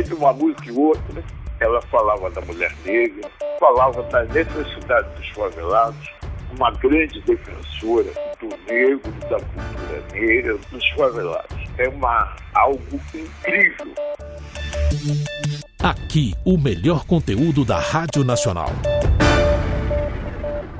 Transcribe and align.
entre 0.00 0.14
uma 0.14 0.32
música 0.32 0.68
e 0.68 0.72
outra, 0.72 1.22
ela 1.60 1.80
falava 1.82 2.30
da 2.30 2.40
mulher 2.40 2.74
negra, 2.84 3.30
falava 3.58 4.02
da 4.04 4.24
necessidade 4.24 5.08
dos 5.16 5.28
favelados, 5.28 6.10
uma 6.56 6.70
grande 6.72 7.20
defensora 7.20 8.10
do 8.40 8.48
negro, 8.66 9.12
da 9.28 9.38
cultura 9.38 10.02
negra, 10.12 10.58
dos 10.70 10.88
favelados. 10.90 11.58
É 11.78 11.88
uma, 11.88 12.34
algo 12.54 12.82
incrível. 13.14 13.94
Aqui, 15.82 16.34
o 16.44 16.58
melhor 16.58 17.04
conteúdo 17.06 17.64
da 17.64 17.78
Rádio 17.78 18.24
Nacional. 18.24 18.70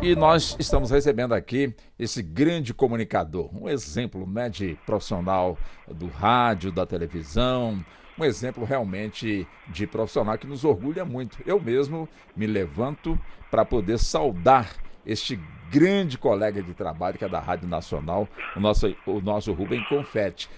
E 0.03 0.17
nós 0.17 0.57
estamos 0.59 0.91
recebendo 0.91 1.35
aqui 1.35 1.75
esse 1.99 2.23
grande 2.23 2.73
comunicador, 2.73 3.51
um 3.55 3.69
exemplo 3.69 4.27
né, 4.27 4.49
de 4.49 4.75
profissional 4.87 5.59
do 5.87 6.07
rádio, 6.07 6.73
da 6.73 6.87
televisão, 6.87 7.85
um 8.19 8.25
exemplo 8.25 8.65
realmente 8.65 9.47
de 9.69 9.87
profissional 9.87 10.39
que 10.39 10.47
nos 10.47 10.65
orgulha 10.65 11.05
muito. 11.05 11.37
Eu 11.45 11.61
mesmo 11.61 12.09
me 12.35 12.47
levanto 12.47 13.19
para 13.51 13.63
poder 13.63 13.99
saudar 13.99 14.75
este 15.05 15.39
grande 15.71 16.17
colega 16.17 16.63
de 16.63 16.73
trabalho 16.73 17.19
que 17.19 17.25
é 17.27 17.29
da 17.29 17.39
Rádio 17.39 17.69
Nacional, 17.69 18.27
o 18.57 18.61
nosso, 18.61 18.97
o 19.05 19.21
nosso 19.21 19.53
Rubem 19.53 19.85
Confetti. 19.85 20.49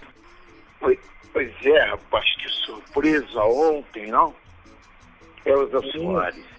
Pois, 0.79 0.97
pois 1.33 1.53
é, 1.65 1.89
rapaz, 1.89 2.25
que 2.37 2.47
surpresa 2.47 3.43
ontem, 3.43 4.09
não? 4.09 4.33
Elza 5.45 5.81
Soares 5.91 6.52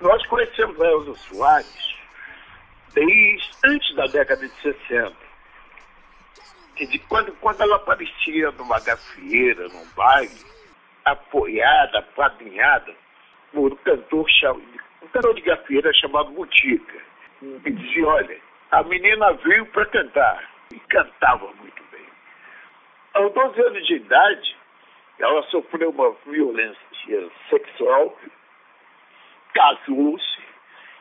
nós 0.00 0.26
conhecemos 0.26 0.80
a 0.80 0.86
Elza 0.86 1.14
Soares 1.14 1.94
desde 2.94 3.50
antes 3.66 3.94
da 3.96 4.06
década 4.06 4.46
de 4.46 4.54
60. 4.60 5.12
Que 6.76 6.86
de 6.86 6.98
quando, 7.00 7.32
quando 7.40 7.60
ela 7.60 7.76
aparecia 7.76 8.50
numa 8.52 8.80
gafieira, 8.80 9.68
num 9.68 9.86
baile, 9.94 10.44
apoiada, 11.04 11.98
apadrinhada 11.98 12.94
por 13.52 13.72
um 13.72 13.76
cantor, 13.76 14.26
um 15.02 15.08
cantor 15.08 15.34
de 15.34 15.42
gafieira 15.42 15.92
chamado 15.94 16.30
Mutica. 16.30 16.98
E 17.42 17.70
dizia, 17.70 18.06
olha, 18.06 18.38
a 18.72 18.82
menina 18.82 19.32
veio 19.34 19.66
para 19.66 19.86
cantar. 19.86 20.50
E 20.72 20.80
cantava 20.80 21.46
muito 21.54 21.82
bem. 21.92 22.06
Aos 23.14 23.32
12 23.32 23.60
anos 23.60 23.86
de 23.86 23.94
idade, 23.94 24.56
ela 25.20 25.42
sofreu 25.44 25.90
uma 25.90 26.10
violência 26.26 27.30
sexual 27.48 28.18
casou-se 29.54 30.42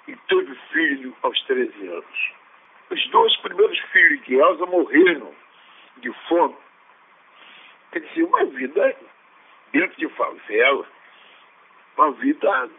e 0.08 0.16
teve 0.16 0.56
filho 0.72 1.16
aos 1.24 1.40
13 1.44 1.88
anos. 1.88 2.34
Os 2.90 3.10
dois 3.10 3.36
primeiros 3.38 3.80
filhos 3.92 4.24
de 4.26 4.36
Elsa 4.36 4.66
morreram 4.68 5.34
de 5.98 6.12
fome. 6.28 6.56
Quer 7.92 8.00
dizer, 8.00 8.24
uma 8.24 8.46
vida 8.46 8.96
dentro 9.72 9.98
de 9.98 10.08
favela, 10.10 10.86
uma 11.98 12.12
vida 12.12 12.70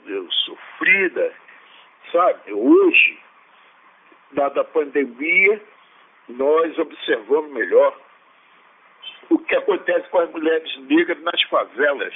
sofrida, 0.44 1.34
sabe? 2.12 2.52
Hoje, 2.52 3.18
dada 4.32 4.60
a 4.60 4.64
pandemia, 4.64 5.62
nós 6.28 6.78
observamos 6.78 7.52
melhor 7.52 7.98
o 9.30 9.38
que 9.38 9.56
acontece 9.56 10.08
com 10.08 10.18
as 10.18 10.30
mulheres 10.30 10.76
negras 10.78 11.20
nas 11.22 11.42
favelas 11.44 12.14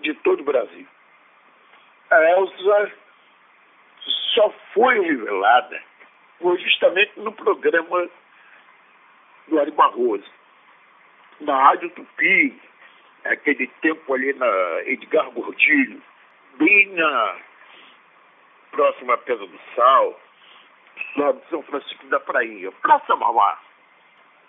de 0.00 0.14
todo 0.14 0.40
o 0.40 0.44
Brasil 0.44 0.86
a 2.10 2.30
Elsa 2.30 2.92
só 4.34 4.50
foi 4.72 5.00
revelada 5.00 5.82
justamente 6.40 7.12
no 7.16 7.32
programa 7.32 8.08
do 9.48 9.60
Ari 9.60 9.70
Barroso. 9.72 10.30
Na 11.40 11.56
Rádio 11.56 11.90
Tupi, 11.90 12.60
aquele 13.24 13.66
tempo 13.82 14.14
ali 14.14 14.32
na 14.34 14.46
Edgar 14.86 15.30
Gordilho, 15.30 16.02
bem 16.58 16.88
na 16.94 17.36
próxima 18.70 19.18
Pedra 19.18 19.46
do 19.46 19.60
Sal, 19.74 20.20
lá 21.16 21.32
de 21.32 21.48
São 21.48 21.62
Francisco 21.62 22.06
da 22.06 22.20
Praia, 22.20 22.72
Praça 22.82 23.16
Mauá. 23.16 23.58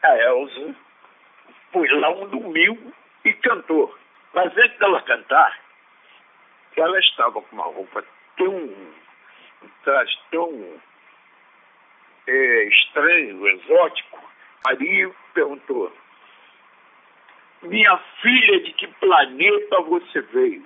A 0.04 0.18
Elza 0.18 0.76
foi 1.72 1.88
lá 2.00 2.10
um 2.10 2.28
domingo 2.30 2.94
e 3.26 3.34
cantou. 3.34 3.96
Mas 4.34 4.56
antes 4.58 4.78
dela 4.80 5.02
cantar, 5.02 5.60
ela 6.76 7.00
estava 7.00 7.42
com 7.42 7.56
uma 7.56 7.66
roupa 7.66 8.04
tão, 8.38 8.56
um 8.56 9.70
traje 9.84 10.18
tão 10.32 10.82
é, 12.28 12.64
estranho, 12.66 13.48
exótico. 13.48 14.20
Maria 14.66 15.12
perguntou, 15.34 15.92
minha 17.62 17.98
filha, 18.22 18.60
de 18.62 18.74
que 18.74 18.88
planeta 18.88 19.82
você 19.82 20.22
veio? 20.22 20.66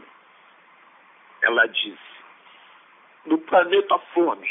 Ela 1.42 1.66
disse, 1.68 2.14
do 3.26 3.38
planeta 3.40 3.98
Fome. 4.14 4.50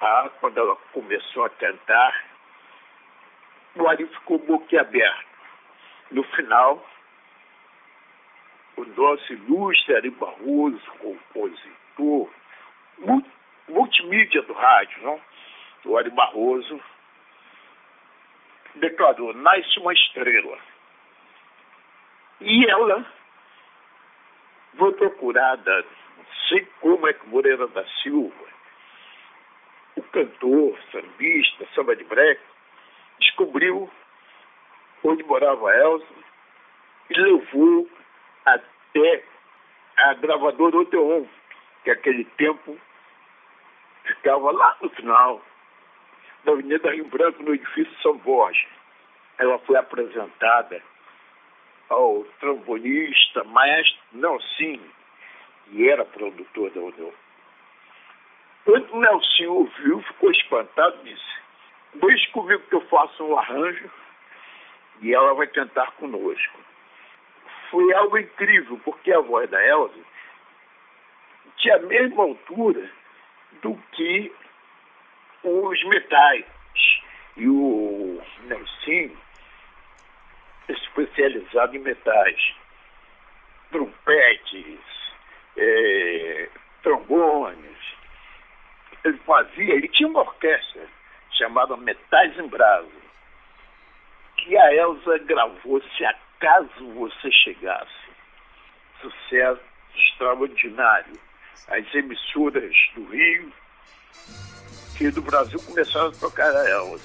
Ah, 0.00 0.30
quando 0.40 0.58
ela 0.58 0.76
começou 0.92 1.44
a 1.44 1.50
cantar, 1.50 2.24
o 3.76 3.88
Ari 3.88 4.06
ficou 4.06 4.38
boquiaberto. 4.38 5.26
No 6.10 6.22
final, 6.22 6.84
o 8.76 8.84
nosso 8.84 9.32
ilustre 9.32 9.96
Ari 9.96 10.10
Barroso, 10.10 10.80
compositor, 10.98 12.30
multimídia 13.68 14.42
do 14.42 14.52
rádio, 14.52 15.02
não? 15.02 15.20
o 15.86 15.96
Ari 15.96 16.10
Barroso, 16.10 16.80
declarou, 18.74 19.32
nasce 19.34 19.78
uma 19.78 19.92
estrela. 19.92 20.58
E 22.40 22.66
ela 22.66 23.06
foi 24.76 24.92
procurada, 24.92 25.84
não 26.16 26.26
sei 26.48 26.66
como 26.80 27.08
é 27.08 27.12
que 27.12 27.26
Moreira 27.28 27.66
da 27.68 27.84
Silva, 28.02 28.46
o 29.96 30.02
cantor, 30.02 30.78
sambista, 30.92 31.66
samba 31.74 31.96
de 31.96 32.04
breque, 32.04 32.42
descobriu 33.18 33.90
onde 35.02 35.22
morava 35.22 35.74
Elsa 35.74 36.14
e 37.08 37.14
levou 37.18 37.88
até 38.46 39.24
a 39.96 40.14
gravadora 40.14 40.78
Oteon, 40.78 41.26
que 41.82 41.90
aquele 41.90 42.24
tempo 42.36 42.78
ficava 44.04 44.52
lá 44.52 44.76
no 44.80 44.88
final 44.90 45.42
da 46.44 46.52
Avenida 46.52 46.92
Rio 46.92 47.06
Branco, 47.06 47.42
no 47.42 47.54
edifício 47.54 47.92
São 48.02 48.16
Borges. 48.18 48.68
Ela 49.38 49.58
foi 49.60 49.76
apresentada 49.76 50.80
ao 51.88 52.24
trombonista, 52.40 53.44
maestro 53.44 54.00
Nelsinho, 54.12 54.90
que 55.64 55.88
era 55.88 56.04
produtor 56.04 56.70
da 56.70 56.80
Odeon. 56.80 57.12
Quando 58.64 58.92
o 58.92 59.00
Nelsinho 59.00 59.52
ouviu, 59.52 60.02
ficou 60.02 60.30
espantado 60.30 60.98
e 61.02 61.12
disse, 61.12 61.40
deixe 61.94 62.30
comigo 62.30 62.62
que 62.68 62.74
eu 62.74 62.80
faço 62.82 63.24
um 63.24 63.38
arranjo 63.38 63.90
e 65.02 65.12
ela 65.14 65.34
vai 65.34 65.46
cantar 65.48 65.90
conosco 65.92 66.75
foi 67.76 67.92
algo 67.92 68.16
incrível, 68.16 68.80
porque 68.82 69.12
a 69.12 69.20
voz 69.20 69.50
da 69.50 69.62
Elza 69.62 70.00
tinha 71.58 71.76
a 71.76 71.80
mesma 71.80 72.22
altura 72.22 72.90
do 73.60 73.76
que 73.92 74.32
os 75.44 75.84
metais. 75.84 76.46
E 77.36 77.46
o 77.46 78.18
Nelson, 78.44 79.14
especializado 80.70 81.76
em 81.76 81.80
metais, 81.80 82.54
trompetes, 83.70 84.80
é, 85.58 86.48
trombones. 86.82 87.78
Ele 89.04 89.18
fazia, 89.18 89.74
ele 89.74 89.88
tinha 89.88 90.08
uma 90.08 90.20
orquestra 90.20 90.88
chamada 91.32 91.76
Metais 91.76 92.38
em 92.38 92.48
Brasa, 92.48 92.88
que 94.38 94.56
a 94.56 94.74
Elza 94.74 95.18
gravou 95.18 95.82
se 95.82 96.06
a 96.06 96.14
caso 96.40 96.92
você 96.94 97.30
chegasse. 97.32 98.06
Sucesso 99.00 99.60
extraordinário. 99.94 101.18
As 101.68 101.94
emissoras 101.94 102.74
do 102.94 103.04
Rio 103.06 103.52
e 105.00 105.10
do 105.10 105.22
Brasil 105.22 105.60
começaram 105.62 106.08
a 106.08 106.12
tocar 106.12 106.52
elas. 106.66 107.02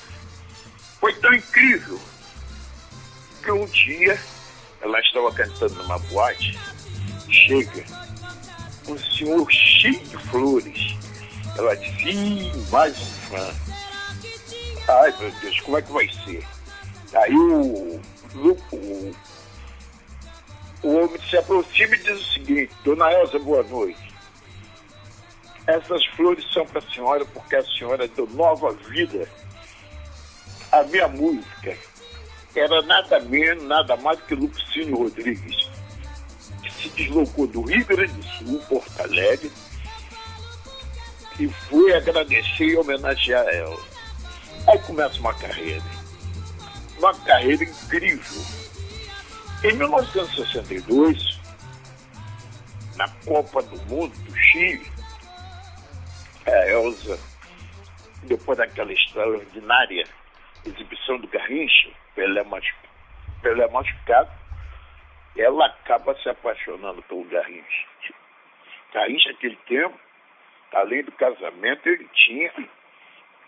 Foi 1.00 1.14
tão 1.16 1.34
incrível 1.34 2.00
que 3.44 3.52
um 3.52 3.66
dia 3.66 4.20
ela 4.82 5.00
estava 5.00 5.34
cantando 5.34 5.74
numa 5.76 5.98
boate, 6.00 6.58
chega 7.30 7.84
um 8.88 8.98
senhor 8.98 9.52
cheio 9.52 10.00
de 10.00 10.18
flores. 10.30 10.96
Ela 11.58 11.76
disse, 11.76 12.70
mais 12.72 12.98
um 13.00 13.06
fã. 13.30 13.72
Ai 14.88 15.14
meu 15.20 15.32
Deus, 15.32 15.60
como 15.62 15.78
é 15.78 15.82
que 15.82 15.92
vai 15.92 16.08
ser? 16.08 16.46
Aí 17.14 17.36
o 17.36 18.00
o, 18.36 19.12
o 20.84 20.96
homem 20.96 21.22
se 21.30 21.38
aproxima 21.38 21.96
e 21.96 22.04
diz 22.04 22.20
o 22.20 22.34
seguinte, 22.34 22.74
Dona 22.84 23.12
Elza, 23.12 23.40
boa 23.40 23.64
noite. 23.64 24.12
Essas 25.68 26.06
flores 26.16 26.46
são 26.52 26.66
para 26.66 26.80
a 26.80 26.92
senhora 26.92 27.26
porque 27.26 27.56
a 27.56 27.64
senhora 27.64 28.08
deu 28.08 28.28
nova 28.28 28.72
vida 28.74 29.28
à 30.72 30.84
minha 30.84 31.08
música. 31.08 31.78
era 32.56 32.82
nada 32.82 33.20
menos, 33.22 33.64
nada 33.66 33.96
mais 33.98 34.20
que 34.22 34.36
Lupicínio 34.36 34.98
Rodrigues, 34.98 35.70
que 36.64 36.74
se 36.74 36.90
deslocou 36.90 37.48
do 37.48 37.62
Rio 37.62 37.86
Grande 37.86 38.14
do 38.14 38.24
Sul, 38.24 38.60
Porto 38.68 39.02
Alegre, 39.02 39.52
e 41.40 41.48
foi 41.48 41.94
agradecer 41.94 42.66
e 42.66 42.78
homenagear 42.78 43.46
ela. 43.48 43.80
Aí 44.68 44.80
começa 44.80 45.20
uma 45.20 45.34
carreira, 45.34 45.84
uma 47.02 47.20
carreira 47.26 47.64
incrível. 47.64 48.46
Em 49.64 49.76
1962, 49.76 51.42
na 52.96 53.08
Copa 53.26 53.64
do 53.64 53.78
Mundo 53.88 54.16
do 54.24 54.38
Chile, 54.38 54.86
a 56.46 56.68
Elza, 56.68 57.20
depois 58.24 58.58
daquela 58.60 58.94
extraordinária 58.94 60.04
exibição 60.64 61.18
do 61.18 61.28
Garrincha, 61.28 61.90
Pelé, 62.14 62.44
machucado, 62.44 62.90
Pelé 63.42 63.68
machucado, 63.70 64.30
ela 65.36 65.66
acaba 65.66 66.16
se 66.22 66.30
apaixonando 66.30 67.02
pelo 67.04 67.24
Garrincha. 67.24 67.88
Garrincha, 68.94 69.32
naquele 69.32 69.56
tempo, 69.68 70.00
além 70.74 71.04
do 71.04 71.12
casamento, 71.14 71.88
ele 71.90 72.08
tinha 72.14 72.52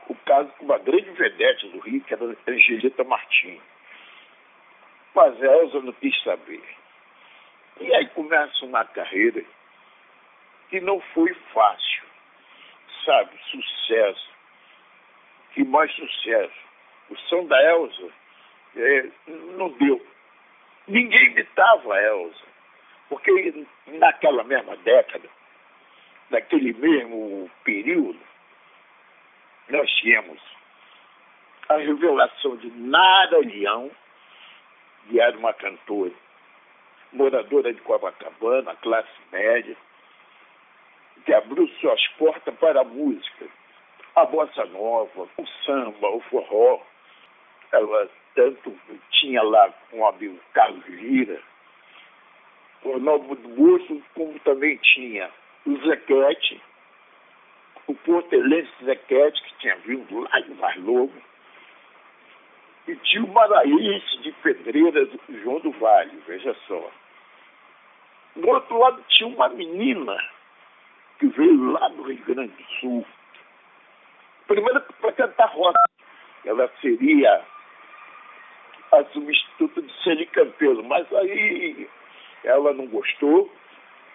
o 0.07 0.15
caso 0.25 0.49
com 0.57 0.65
uma 0.65 0.77
grande 0.77 1.09
vedete 1.11 1.67
do 1.69 1.79
Rio, 1.79 2.01
que 2.01 2.13
era 2.13 2.35
Angelita 2.47 3.03
Martins. 3.03 3.61
Mas 5.15 5.41
Elza 5.41 5.79
não 5.81 5.93
quis 5.93 6.21
saber. 6.23 6.63
E 7.79 7.93
aí 7.93 8.07
começa 8.09 8.65
uma 8.65 8.83
carreira 8.85 9.43
que 10.69 10.79
não 10.81 10.99
foi 11.13 11.33
fácil, 11.53 12.03
sabe? 13.05 13.31
Sucesso. 13.51 14.33
E 15.55 15.63
mais 15.63 15.91
sucesso. 15.93 16.59
O 17.09 17.17
som 17.29 17.45
da 17.45 17.61
Elza 17.63 18.09
é, 18.75 19.07
não 19.27 19.69
deu. 19.69 20.05
Ninguém 20.87 21.27
imitava 21.27 21.93
a 21.93 22.01
Elza. 22.01 22.53
Porque 23.09 23.65
naquela 23.87 24.43
mesma 24.43 24.75
década, 24.77 25.29
naquele 26.31 26.73
mesmo 26.73 27.49
período, 27.63 28.19
nós 29.69 29.89
tínhamos 29.91 30.39
a 31.69 31.77
revelação 31.77 32.57
de 32.57 32.69
Nara 32.71 33.39
Leão, 33.39 33.89
que 35.07 35.19
era 35.19 35.37
uma 35.37 35.53
cantora, 35.53 36.11
moradora 37.11 37.73
de 37.73 37.81
Copacabana, 37.81 38.75
classe 38.77 39.09
média, 39.31 39.75
que 41.25 41.33
abriu 41.33 41.67
suas 41.79 42.05
portas 42.17 42.53
para 42.55 42.81
a 42.81 42.83
música, 42.83 43.47
a 44.15 44.25
bossa 44.25 44.65
nova, 44.65 45.27
o 45.37 45.47
samba, 45.65 46.09
o 46.09 46.19
forró. 46.21 46.81
Ela 47.71 48.09
tanto 48.35 48.77
tinha 49.11 49.41
lá 49.41 49.73
com 49.89 49.99
o 49.99 50.07
amigo 50.07 50.39
Carlos 50.53 50.85
Lira, 50.87 51.41
o 52.83 52.99
Novo 52.99 53.35
do 53.35 53.49
Bolso, 53.49 54.03
como 54.13 54.37
também 54.39 54.77
tinha 54.77 55.29
o 55.65 55.77
Zequete, 55.77 56.61
o 57.87 57.95
portelense 57.95 58.71
Zequete, 58.83 59.43
que 59.43 59.57
tinha 59.59 59.75
vindo 59.77 60.19
lá 60.19 60.39
de 60.39 60.53
Mais 60.55 60.77
Lobo, 60.77 61.13
e 62.87 62.95
tinha 62.97 63.23
o 63.23 63.33
Maraíce 63.33 64.17
de 64.21 64.31
Pedreira 64.43 65.05
do 65.05 65.19
João 65.41 65.59
do 65.59 65.71
Vale, 65.71 66.21
veja 66.27 66.55
só. 66.67 66.91
Do 68.35 68.49
outro 68.49 68.77
lado 68.77 69.03
tinha 69.09 69.27
uma 69.27 69.49
menina 69.49 70.17
que 71.19 71.27
veio 71.27 71.71
lá 71.71 71.87
do 71.89 72.03
Rio 72.03 72.23
Grande 72.25 72.51
do 72.51 72.63
Sul. 72.79 73.05
Primeiro 74.47 74.81
para 74.99 75.11
cantar 75.13 75.47
rock. 75.47 75.75
Ela 76.45 76.69
seria 76.81 77.45
a 78.91 79.03
substituta 79.05 79.81
de 79.81 80.03
Celi 80.03 80.25
Campelo, 80.25 80.83
mas 80.83 81.11
aí 81.13 81.87
ela 82.43 82.73
não 82.73 82.87
gostou 82.87 83.49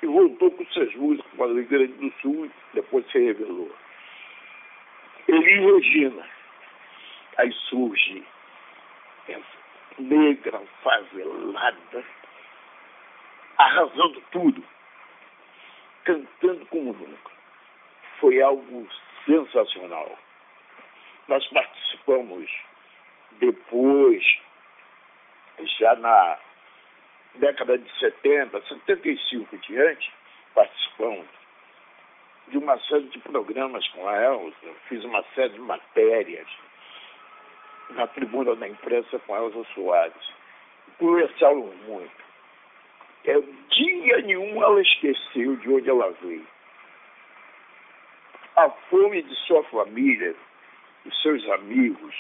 e 0.03 0.07
voltou 0.07 0.51
com 0.51 0.65
suas 0.67 0.95
músicas 0.95 1.33
para 1.37 1.47
o 1.47 1.55
Rio 1.55 1.67
Grande 1.67 1.93
do 1.95 2.13
Sul 2.21 2.47
e 2.47 2.51
depois 2.75 3.07
se 3.11 3.19
revelou. 3.19 3.71
Eli 5.27 5.61
Regina. 5.61 6.27
Aí 7.37 7.53
surge 7.53 8.25
essa 9.29 9.59
negra, 9.99 10.61
favelada, 10.83 12.05
arrasando 13.59 14.23
tudo, 14.33 14.65
cantando 16.05 16.67
como 16.67 16.93
nunca. 16.93 17.31
Foi 18.21 18.41
algo 18.41 18.89
sensacional. 19.25 20.19
Nós 21.29 21.47
participamos 21.49 22.51
depois, 23.33 24.25
já 25.79 25.95
na 25.97 26.39
década 27.39 27.79
de 27.79 27.99
70, 27.99 28.61
75 28.61 29.55
e 29.55 29.59
diante, 29.59 30.13
participamos 30.55 31.27
de 32.49 32.59
uma 32.59 32.79
série 32.81 33.09
de 33.09 33.19
programas 33.21 33.87
com 33.89 34.09
a 34.09 34.17
Elza, 34.17 34.75
fiz 34.89 35.05
uma 35.05 35.23
série 35.35 35.51
de 35.51 35.61
matérias 35.61 36.49
na 37.91 38.07
tribuna 38.07 38.55
da 38.57 38.69
imprensa 38.69 39.19
com 39.21 39.35
a 39.35 39.39
Elza 39.39 39.65
Soares. 39.75 40.33
Conversávamos 40.99 41.75
muito. 41.87 42.29
É, 43.25 43.41
dia 43.71 44.19
nenhum 44.23 44.63
ela 44.63 44.81
esqueceu 44.81 45.57
de 45.57 45.71
onde 45.71 45.89
ela 45.89 46.11
veio. 46.23 46.47
A 48.57 48.71
fome 48.91 49.23
de 49.23 49.35
sua 49.47 49.63
família, 49.65 50.35
dos 51.05 51.23
seus 51.23 51.49
amigos, 51.51 52.15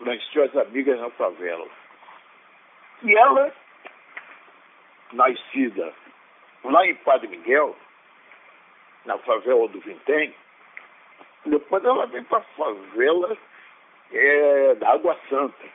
das 0.00 0.22
suas 0.24 0.54
amigas 0.56 1.00
na 1.00 1.10
favela. 1.10 1.66
E 3.02 3.16
ela 3.16 3.52
nascida 5.12 5.92
lá 6.64 6.86
em 6.86 6.94
Padre 6.96 7.28
Miguel, 7.28 7.76
na 9.04 9.18
favela 9.18 9.68
do 9.68 9.80
Vintém, 9.80 10.34
depois 11.46 11.84
ela 11.84 12.06
vem 12.06 12.22
para 12.24 12.38
a 12.38 12.42
favela 12.42 13.36
é, 14.12 14.74
da 14.76 14.92
Água 14.92 15.18
Santa, 15.28 15.66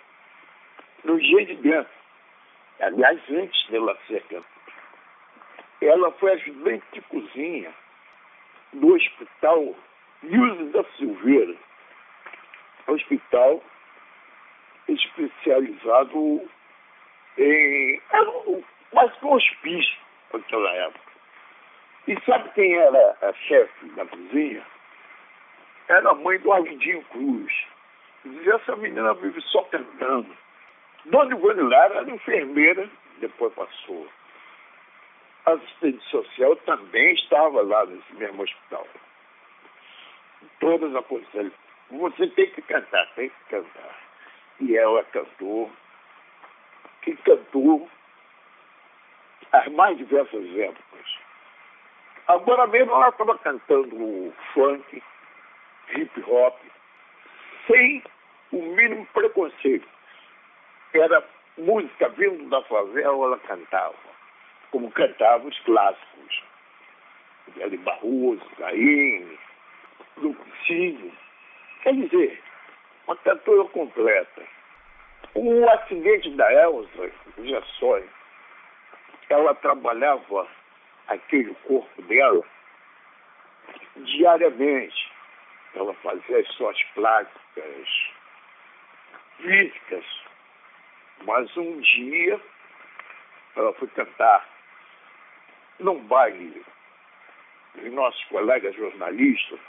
no 1.04 1.20
dia 1.20 1.46
de 1.46 1.56
dentro. 1.56 1.92
Aliás, 2.80 3.20
antes 3.30 3.68
dela 3.70 3.98
ser 4.08 4.22
cantora. 4.24 4.46
Ela 5.82 6.12
foi 6.14 6.32
ajudante 6.34 6.86
de 6.94 7.02
cozinha 7.02 7.74
do 8.74 8.96
Hospital 8.96 9.76
Nilson 10.24 10.72
da 10.72 10.84
Silveira, 10.98 11.56
hospital 12.88 13.64
especializado 14.88 16.50
em. 17.38 18.02
Era 18.12 18.30
um 18.30 18.64
mas 18.94 19.14
com 19.16 19.34
hospício 19.34 19.98
naquela 20.34 20.72
época. 20.74 21.12
E 22.08 22.18
sabe 22.26 22.50
quem 22.52 22.74
era 22.74 23.18
a 23.22 23.34
chefe 23.34 23.86
da 23.90 24.06
cozinha? 24.06 24.66
Era 25.90 26.10
a 26.10 26.16
mãe 26.16 26.40
do 26.40 26.52
Arlindinho 26.52 27.04
Cruz. 27.06 27.54
Dizia, 28.24 28.56
essa 28.56 28.76
menina 28.76 29.14
vive 29.16 29.42
só 29.42 29.62
cantando. 29.64 30.36
Dona 31.06 31.36
Ivone 31.36 31.62
Lara 31.62 31.96
era 31.96 32.10
enfermeira, 32.10 32.90
depois 33.20 33.54
passou. 33.54 34.08
A 35.46 35.52
assistente 35.52 36.04
social 36.10 36.56
também 36.58 37.14
estava 37.14 37.62
lá 37.62 37.86
nesse 37.86 38.14
mesmo 38.16 38.44
hospital. 38.44 38.86
Todas 40.60 40.96
aconselham, 40.96 41.52
você 41.92 42.28
tem 42.28 42.50
que 42.52 42.62
cantar, 42.64 43.08
tem 43.16 43.30
que 43.30 43.44
cantar. 43.50 43.96
E 44.60 44.76
ela 44.78 45.04
cantou, 45.06 45.72
que 47.02 47.16
cantou 47.18 47.90
as 49.52 49.68
mais 49.74 49.98
diversas 49.98 50.46
épocas. 50.58 51.18
Agora 52.28 52.68
mesmo 52.68 52.92
ela 52.92 53.10
estava 53.10 53.38
cantando 53.38 54.34
funk, 54.54 55.04
hip 55.96 56.24
hop, 56.28 56.56
sem 57.68 58.04
o 58.52 58.62
mínimo 58.62 59.06
preconceito. 59.14 59.88
Era 60.94 61.24
música 61.58 62.10
vindo 62.10 62.50
da 62.50 62.62
favela, 62.64 63.26
ela 63.26 63.40
cantava, 63.40 63.96
como 64.72 64.92
cantava 64.92 65.48
os 65.48 65.60
clássicos. 65.62 66.44
Eli 67.58 67.78
Barroso, 67.78 68.44
Caíme, 68.58 69.40
Lucicínio. 70.18 71.14
Quer 71.82 71.94
dizer, 71.94 72.44
uma 73.08 73.16
cantora 73.18 73.64
completa. 73.70 74.44
O 75.34 75.70
acidente 75.70 76.30
da 76.32 76.52
Elza, 76.52 77.12
já 77.44 77.62
só, 77.80 78.00
ela 79.30 79.54
trabalhava 79.56 80.48
aquele 81.08 81.54
corpo 81.66 82.02
dela 82.04 82.44
diariamente. 83.96 85.12
Ela 85.76 85.94
fazia 85.96 86.40
as 86.40 86.48
suas 86.50 86.82
práticas 86.94 87.88
físicas. 89.38 90.06
Mas 91.26 91.56
um 91.58 91.80
dia 91.80 92.40
ela 93.56 93.74
foi 93.74 93.88
cantar 93.90 94.48
num 95.80 96.00
baile 96.08 96.64
de 97.76 97.90
nossos 97.90 98.24
colegas 98.26 98.76
jornalistas, 98.76 99.60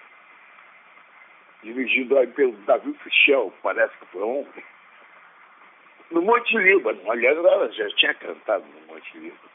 dirigido 1.62 2.18
aí 2.18 2.26
pelo 2.28 2.52
Davi 2.64 2.94
Fichel, 3.02 3.52
parece 3.62 3.96
que 3.98 4.06
foi 4.06 4.22
ontem. 4.22 4.64
No 6.10 6.22
Monte 6.22 6.56
Líbano. 6.56 7.10
Aliás, 7.10 7.36
ela 7.36 7.70
já 7.72 7.88
tinha 7.90 8.14
cantado 8.14 8.64
no 8.64 8.92
Monte 8.92 9.18
Líbano. 9.18 9.50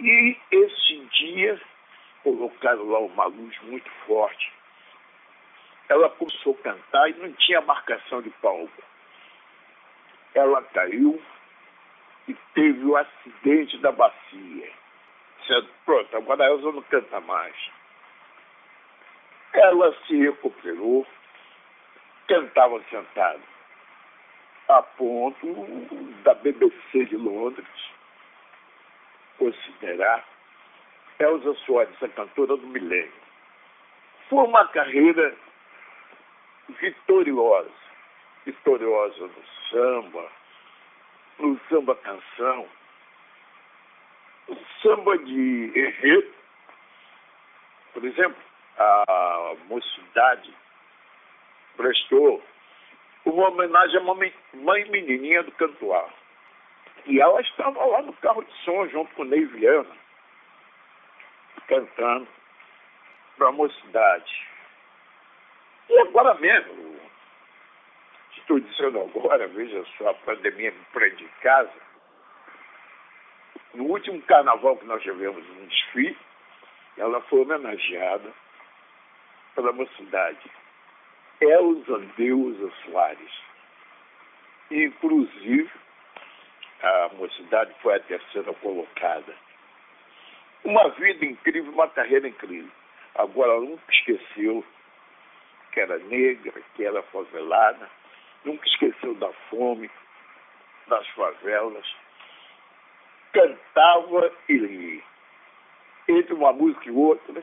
E 0.00 0.36
esse 0.50 0.96
dia 1.18 1.60
colocaram 2.22 2.88
lá 2.88 3.00
uma 3.00 3.24
luz 3.26 3.58
muito 3.62 3.90
forte. 4.06 4.52
Ela 5.88 6.10
começou 6.10 6.56
a 6.60 6.62
cantar 6.62 7.10
e 7.10 7.14
não 7.14 7.32
tinha 7.32 7.60
marcação 7.62 8.22
de 8.22 8.30
palco. 8.30 8.82
Ela 10.34 10.62
caiu 10.62 11.20
e 12.28 12.34
teve 12.54 12.84
o 12.84 12.96
acidente 12.96 13.78
da 13.78 13.90
bacia. 13.90 14.70
Dizendo, 15.40 15.68
pronto, 15.84 16.16
agora 16.16 16.44
a 16.44 16.48
Elza 16.48 16.72
não 16.72 16.82
canta 16.82 17.20
mais. 17.20 17.56
Ela 19.52 19.96
se 20.06 20.16
recuperou, 20.16 21.06
cantava 22.28 22.80
sentada, 22.90 23.40
a 24.68 24.82
ponto 24.82 25.46
da 26.24 26.34
BBC 26.34 27.06
de 27.06 27.16
Londres 27.16 27.66
considerar 29.38 30.24
Elza 31.18 31.54
Soares 31.64 32.02
a 32.02 32.08
cantora 32.08 32.56
do 32.56 32.66
milênio. 32.66 33.12
Foi 34.28 34.44
uma 34.44 34.68
carreira 34.68 35.34
vitoriosa, 36.68 37.70
vitoriosa 38.44 39.26
no 39.26 39.44
samba, 39.70 40.30
no 41.38 41.60
samba 41.68 41.96
canção, 41.96 42.68
no 44.48 44.58
samba 44.82 45.18
de 45.18 45.72
enredo, 45.74 46.34
por 47.94 48.04
exemplo, 48.04 48.42
a 48.78 49.54
mocidade 49.68 50.54
prestou 51.76 52.42
uma 53.30 53.48
homenagem 53.48 53.96
à 53.98 54.00
mãe, 54.00 54.32
mãe 54.54 54.84
menininha 54.90 55.42
do 55.42 55.52
Cantuar. 55.52 56.08
E 57.06 57.20
ela 57.20 57.40
estava 57.40 57.84
lá 57.84 58.02
no 58.02 58.12
carro 58.14 58.42
de 58.42 58.52
som 58.64 58.86
junto 58.88 59.14
com 59.14 59.22
o 59.22 59.24
Ney 59.24 59.44
Viana, 59.46 59.96
cantando 61.66 62.28
para 63.36 63.48
a 63.48 63.52
mocidade. 63.52 64.48
E 65.88 65.98
agora 66.00 66.34
mesmo, 66.34 67.00
estou 68.36 68.60
dizendo 68.60 69.00
agora, 69.00 69.46
veja 69.48 69.84
só, 69.96 70.10
a 70.10 70.14
pandemia 70.14 70.70
me 70.70 70.84
prende 70.92 71.24
em 71.24 71.30
casa. 71.40 71.72
No 73.74 73.84
último 73.84 74.20
carnaval 74.22 74.76
que 74.76 74.86
nós 74.86 75.02
tivemos 75.02 75.48
um 75.50 75.66
desfile, 75.66 76.16
ela 76.96 77.20
foi 77.22 77.40
homenageada 77.40 78.32
pela 79.54 79.72
mocidade. 79.72 80.50
Elza 81.40 81.98
Deusa 82.16 82.70
Soares. 82.84 83.32
Inclusive, 84.70 85.70
a 86.82 87.10
mocidade 87.14 87.72
foi 87.80 87.94
a 87.94 88.00
terceira 88.00 88.52
colocada. 88.54 89.34
Uma 90.64 90.88
vida 90.90 91.24
incrível, 91.24 91.72
uma 91.72 91.88
carreira 91.88 92.28
incrível. 92.28 92.70
Agora, 93.14 93.52
ela 93.52 93.60
nunca 93.60 93.92
esqueceu 93.92 94.64
que 95.72 95.80
era 95.80 95.98
negra, 95.98 96.60
que 96.74 96.84
era 96.84 97.02
favelada, 97.04 97.88
nunca 98.44 98.66
esqueceu 98.66 99.14
da 99.14 99.32
fome, 99.48 99.90
das 100.88 101.06
favelas. 101.10 101.86
Cantava 103.32 104.32
e, 104.48 105.02
entre 106.08 106.34
uma 106.34 106.52
música 106.52 106.88
e 106.88 106.92
outra, 106.92 107.42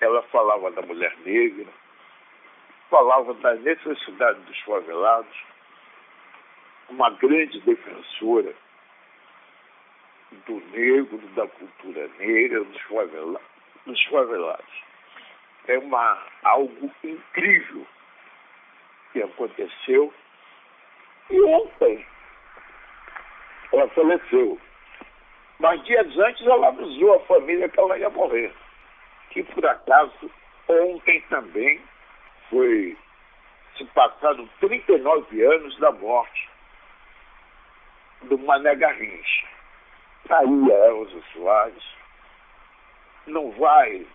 ela 0.00 0.22
falava 0.24 0.70
da 0.70 0.82
mulher 0.82 1.14
negra, 1.24 1.66
falava 2.90 3.34
da 3.34 3.54
necessidade 3.54 4.40
dos 4.40 4.58
favelados, 4.60 5.44
uma 6.88 7.10
grande 7.10 7.60
defensora 7.60 8.54
do 10.46 10.60
negro, 10.70 11.18
da 11.34 11.46
cultura 11.46 12.08
negra, 12.18 12.64
dos, 12.64 13.40
dos 13.86 14.04
favelados. 14.04 14.84
É 15.68 15.78
uma, 15.78 16.22
algo 16.44 16.90
incrível 17.02 17.86
que 19.12 19.22
aconteceu. 19.22 20.12
E 21.30 21.40
ontem 21.40 22.06
ela 23.72 23.88
faleceu. 23.88 24.60
Mas 25.58 25.82
dias 25.84 26.18
antes 26.18 26.46
ela 26.46 26.68
avisou 26.68 27.14
a 27.14 27.20
família 27.20 27.68
que 27.68 27.80
ela 27.80 27.98
ia 27.98 28.10
morrer. 28.10 28.52
Que 29.30 29.42
por 29.42 29.66
acaso 29.66 30.30
ontem 30.68 31.20
também 31.28 31.80
foi 32.50 32.96
se 33.76 33.84
passaram 33.86 34.48
39 34.60 35.44
anos 35.44 35.78
da 35.78 35.92
morte 35.92 36.48
do 38.22 38.38
Mané 38.38 38.74
Garrincha. 38.74 39.46
Aí 40.30 40.72
a 40.72 40.88
Elza 40.88 41.22
Soares. 41.32 41.96
Não 43.26 43.50
vai. 43.52 44.06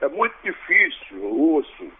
É 0.00 0.08
muito 0.08 0.34
difícil, 0.42 1.16
eu 1.16 1.34
ouço 1.34 1.92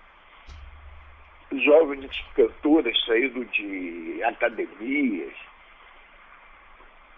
jovens 1.53 2.11
cantoras 2.35 3.05
saindo 3.07 3.45
de 3.47 4.23
academias, 4.25 5.33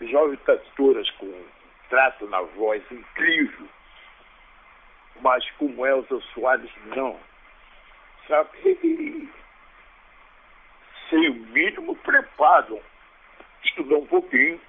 jovens 0.03 0.41
cantoras 0.43 1.11
com 1.13 1.33
trato 1.89 2.27
na 2.29 2.43
voz 2.43 2.83
incrível, 2.93 3.69
mas 5.21 5.51
como 5.53 5.85
Elza 5.85 6.21
Soares, 6.33 6.71
não. 6.95 7.19
Sabe? 8.29 9.31
Sem 11.09 11.31
o 11.31 11.35
mínimo 11.35 11.97
preparo 11.97 12.81
estudar 13.65 13.97
um 13.97 14.07
pouquinho. 14.07 14.61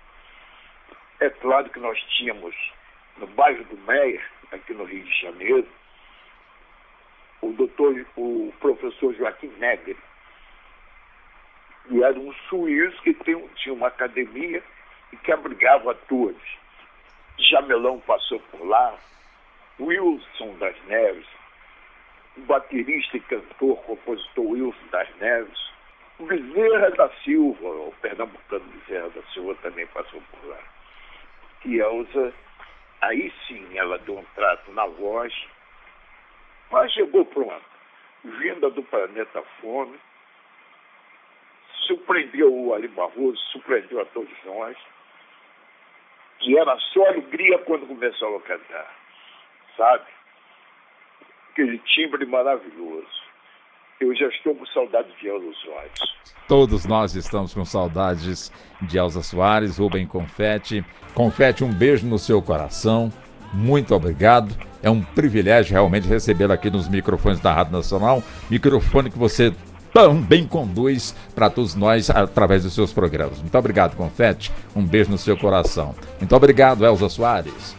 É 1.19 1.29
claro 1.29 1.69
que 1.69 1.79
nós 1.79 2.01
tínhamos 2.17 2.55
no 3.17 3.27
bairro 3.27 3.63
do 3.65 3.77
Meia, 3.79 4.21
aqui 4.53 4.73
no 4.73 4.85
Rio 4.85 5.03
de 5.03 5.21
Janeiro, 5.21 5.67
o 7.41 7.51
doutor, 7.51 8.05
o 8.15 8.53
professor 8.61 9.13
Joaquim 9.15 9.51
Negre, 9.57 9.97
e 11.89 12.03
era 12.03 12.17
um 12.17 12.33
suíço 12.47 13.01
que 13.01 13.13
tem, 13.13 13.47
tinha 13.55 13.73
uma 13.73 13.87
academia 13.87 14.63
e 15.11 15.17
que 15.17 15.31
abrigava 15.31 15.93
todos. 16.07 16.41
Jamelão 17.37 17.99
passou 18.01 18.39
por 18.51 18.65
lá, 18.65 18.97
Wilson 19.79 20.57
das 20.59 20.75
Neves, 20.85 21.27
baterista 22.37 23.17
e 23.17 23.19
cantor, 23.21 23.77
compositor 23.83 24.45
Wilson 24.45 24.87
das 24.91 25.15
Neves, 25.17 25.69
o 26.19 26.25
Bezerra 26.25 26.91
da 26.91 27.09
Silva, 27.23 27.67
o 27.67 27.93
pernambucano 28.01 28.65
Bezerra 28.65 29.09
da 29.09 29.21
Silva 29.33 29.55
também 29.61 29.87
passou 29.87 30.21
por 30.21 30.49
lá. 30.49 30.59
E 31.65 31.79
Elza, 31.79 32.33
aí 33.01 33.33
sim 33.47 33.77
ela 33.77 33.97
deu 33.99 34.17
um 34.17 34.25
trato 34.35 34.71
na 34.73 34.85
voz, 34.85 35.33
mas 36.71 36.91
chegou 36.91 37.25
pronto. 37.25 37.65
Vinda 38.23 38.69
do 38.69 38.83
planeta 38.83 39.41
Fome, 39.61 39.97
surpreendeu 41.87 42.53
o 42.53 42.73
Ali 42.73 42.89
Barroso, 42.89 43.37
surpreendeu 43.51 44.01
a 44.01 44.05
todos 44.05 44.43
nós, 44.43 44.77
que 46.39 46.57
era 46.57 46.77
só 46.77 47.05
alegria 47.07 47.57
quando 47.59 47.87
começou 47.87 48.37
a 48.37 48.41
cantar, 48.41 48.93
sabe? 49.77 50.18
Aquele 51.59 51.77
timbre 51.93 52.25
maravilhoso. 52.25 53.05
Eu 53.99 54.15
já 54.15 54.27
estou 54.27 54.55
com 54.55 54.65
saudade 54.67 55.09
de 55.19 55.27
Elza 55.27 55.51
Soares. 55.61 55.99
Todos 56.47 56.85
nós 56.85 57.15
estamos 57.15 57.53
com 57.53 57.65
saudades 57.65 58.49
de 58.81 58.97
Elza 58.97 59.21
Soares, 59.21 59.77
Rubem 59.77 60.07
Confete. 60.07 60.85
Confete, 61.13 61.65
um 61.65 61.73
beijo 61.73 62.07
no 62.07 62.17
seu 62.17 62.41
coração. 62.41 63.11
Muito 63.53 63.93
obrigado. 63.93 64.55
É 64.81 64.89
um 64.89 65.01
privilégio 65.01 65.73
realmente 65.73 66.07
recebê-la 66.07 66.53
aqui 66.53 66.69
nos 66.69 66.87
microfones 66.87 67.41
da 67.41 67.51
Rádio 67.51 67.73
Nacional. 67.73 68.23
Microfone 68.49 69.11
que 69.11 69.19
você 69.19 69.53
também 69.93 70.47
conduz 70.47 71.13
para 71.35 71.49
todos 71.49 71.75
nós 71.75 72.09
através 72.09 72.63
dos 72.63 72.73
seus 72.73 72.93
programas. 72.93 73.41
Muito 73.41 73.57
obrigado, 73.57 73.97
Confete. 73.97 74.49
Um 74.73 74.85
beijo 74.85 75.11
no 75.11 75.17
seu 75.17 75.35
coração. 75.35 75.93
Muito 76.19 76.33
obrigado, 76.33 76.85
Elza 76.85 77.09
Soares. 77.09 77.78